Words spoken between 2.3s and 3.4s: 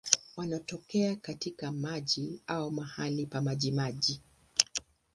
au mahali